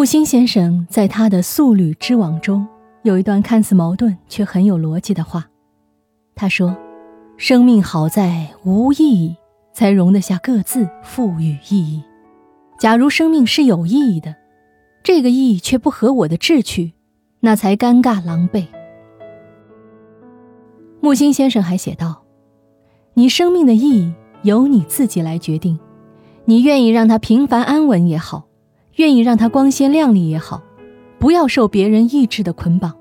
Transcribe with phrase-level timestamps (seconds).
[0.00, 2.66] 木心先生在他的《素履之网》中
[3.02, 5.46] 有一段看似矛盾却很有逻辑的话，
[6.34, 6.74] 他说
[7.36, 9.36] ：“生命好在无意义，
[9.74, 12.02] 才容得下各自赋予意义。
[12.78, 14.34] 假如生命是有意义的，
[15.02, 16.94] 这个意义却不合我的志趣，
[17.40, 18.68] 那才尴尬狼狈。”
[21.02, 22.22] 木心先生还写道
[23.12, 25.78] ：“你生命的意义由你自己来决定，
[26.46, 28.46] 你愿意让它平凡安稳也好。”
[29.00, 30.62] 愿意让它光鲜亮丽也好，
[31.18, 32.94] 不要受别人意志的捆绑。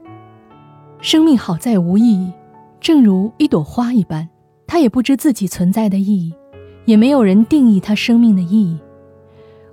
[1.02, 2.32] 生命好在无意义，
[2.80, 4.30] 正如一朵花一般，
[4.66, 6.34] 它也不知自己存在的意义，
[6.86, 8.80] 也没有人定义它生命的意义。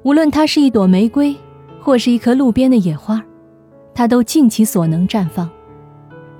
[0.03, 1.37] 无论它是一朵玫瑰，
[1.81, 3.25] 或是一棵路边的野花，
[3.95, 5.49] 它都尽其所能绽放。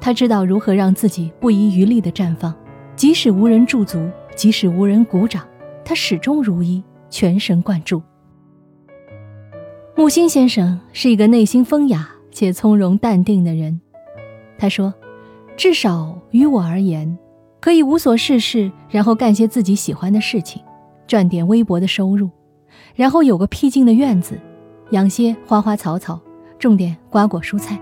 [0.01, 2.53] 它知道如何让自己不遗余力地绽放，
[2.97, 5.47] 即使无人驻足，即使无人鼓掌，
[5.85, 8.03] 它始终如一，全神贯注。
[9.99, 13.81] 木心先生是一个内心风雅且从容淡定的人，
[14.59, 14.93] 他说
[15.57, 17.17] ：“至少于我而言，
[17.61, 20.63] 可以无所事事，然后干些自己喜欢的事情，
[21.07, 22.29] 赚点微薄的收入，
[22.95, 24.39] 然后有个僻静的院子，
[24.91, 26.21] 养些花花草草，
[26.59, 27.81] 种点瓜果蔬菜，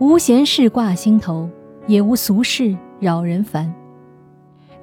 [0.00, 1.48] 无闲事挂心头，
[1.86, 3.72] 也无俗事扰人烦，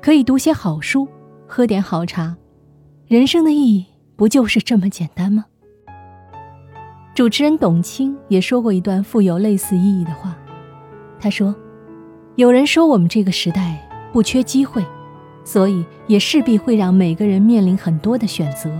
[0.01, 1.05] 可以读些好书，
[1.45, 2.37] 喝点好茶，
[3.09, 5.43] 人生的意义不就是这么简单吗？”
[7.21, 10.35] 主持人董卿也说过一段富有类似意义的话，
[11.19, 11.53] 他说
[12.33, 14.83] ：“有人说我们这个时代不缺机会，
[15.43, 18.71] 所以也势必会让每个人面临很多的选择。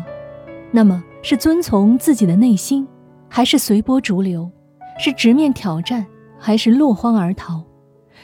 [0.72, 2.88] 那么是遵从自己的内心，
[3.30, 4.50] 还是随波逐流？
[4.98, 6.04] 是直面挑战，
[6.40, 7.62] 还是落荒而逃？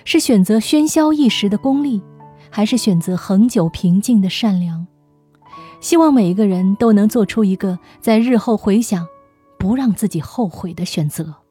[0.04, 2.02] 是选择喧嚣一时的功利，
[2.50, 4.88] 还是选择恒久平静的善良？
[5.80, 9.06] 希望每一个人都能做出一个在日后回想。”
[9.58, 11.47] 不让自己后悔的选择。